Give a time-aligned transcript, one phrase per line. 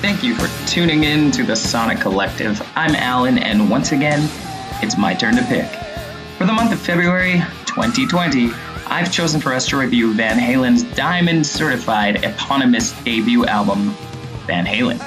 [0.00, 2.62] Thank you for tuning in to the Sonic Collective.
[2.76, 4.30] I'm Alain, and once again,
[4.80, 5.68] it's my turn to pick.
[6.38, 8.50] For the month of February 2020,
[8.86, 13.90] I've chosen for us to review Van Halen's Diamond Certified eponymous debut album,
[14.46, 15.00] Van Halen.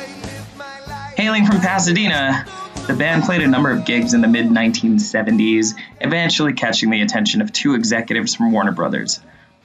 [1.16, 2.46] Hailing from Pasadena,
[2.86, 7.42] the band played a number of gigs in the mid 1970s, eventually catching the attention
[7.42, 9.22] of two executives from Warner Brothers.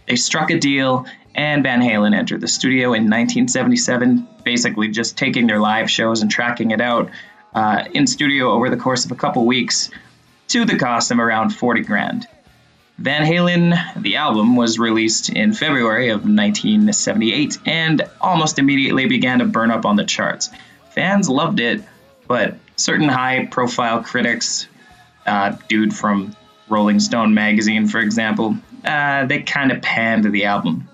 [0.06, 5.46] They struck a deal, and Van Halen entered the studio in 1977, basically just taking
[5.46, 7.10] their live shows and tracking it out
[7.54, 9.90] uh, in studio over the course of a couple weeks
[10.48, 12.26] to the cost of around 40 grand.
[12.98, 19.44] Van Halen, the album, was released in February of 1978 and almost immediately began to
[19.44, 20.48] burn up on the charts.
[20.92, 21.82] Fans loved it,
[22.26, 24.66] but certain high profile critics,
[25.26, 26.34] uh, dude from
[26.68, 30.88] Rolling Stone magazine, for example, uh, they kind of panned the album.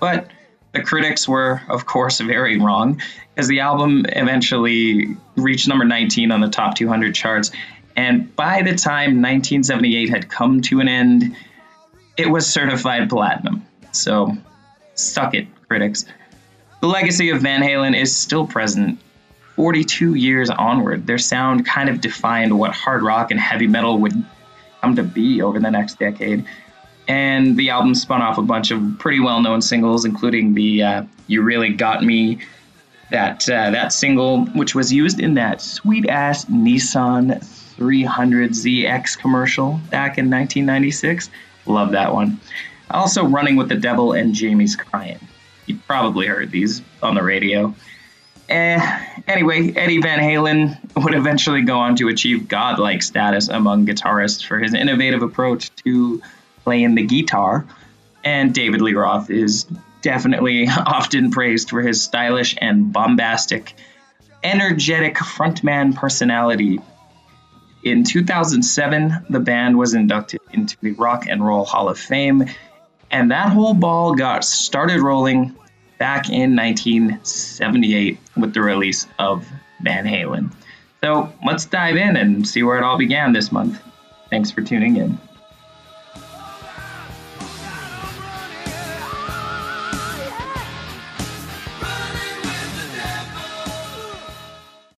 [0.00, 0.28] But
[0.72, 3.00] the critics were, of course, very wrong,
[3.36, 7.52] as the album eventually reached number 19 on the top 200 charts.
[7.96, 11.36] And by the time 1978 had come to an end,
[12.16, 13.66] it was certified platinum.
[13.92, 14.36] So,
[14.94, 16.04] suck it, critics.
[16.80, 18.98] The legacy of Van Halen is still present
[19.56, 21.06] 42 years onward.
[21.06, 24.12] Their sound kind of defined what hard rock and heavy metal would
[24.80, 26.44] come to be over the next decade.
[27.06, 31.04] And the album spun off a bunch of pretty well known singles, including the uh,
[31.26, 32.38] You Really Got Me,
[33.10, 37.44] that, uh, that single, which was used in that sweet ass Nissan
[37.76, 41.30] 300ZX commercial back in 1996.
[41.66, 42.40] Love that one.
[42.90, 45.18] Also, Running with the Devil and Jamie's Crying.
[45.66, 47.74] You probably heard these on the radio.
[48.48, 54.44] Eh, anyway, Eddie Van Halen would eventually go on to achieve godlike status among guitarists
[54.44, 56.20] for his innovative approach to
[56.64, 57.66] playing the guitar.
[58.24, 59.66] And David Lee Roth is
[60.02, 63.74] definitely often praised for his stylish and bombastic,
[64.42, 66.80] energetic frontman personality.
[67.82, 72.46] In 2007, the band was inducted into the Rock and Roll Hall of Fame,
[73.10, 75.54] and that whole ball got started rolling
[75.98, 79.46] back in 1978 with the release of
[79.82, 80.52] Van Halen.
[81.02, 83.78] So let's dive in and see where it all began this month.
[84.30, 85.18] Thanks for tuning in.